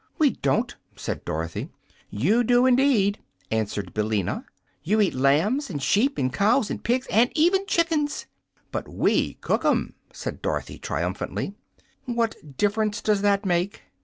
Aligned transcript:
"We 0.17 0.31
don't!" 0.31 0.75
said 0.95 1.23
Dorothy. 1.25 1.69
"You 2.09 2.43
do, 2.43 2.65
indeed," 2.65 3.19
answered 3.51 3.93
Billina. 3.93 4.45
"You 4.81 4.99
eat 4.99 5.13
lambs 5.13 5.69
and 5.69 5.79
sheep 5.79 6.17
and 6.17 6.33
cows 6.33 6.71
and 6.71 6.83
pigs 6.83 7.05
and 7.11 7.29
even 7.35 7.67
chickens." 7.67 8.25
"But 8.71 8.87
we 8.87 9.35
cook 9.41 9.63
'em," 9.63 9.93
said 10.11 10.41
Dorothy, 10.41 10.79
triumphantly. 10.79 11.53
"What 12.05 12.57
difference 12.57 12.99
does 13.01 13.21
that 13.21 13.45
make?" 13.45 13.83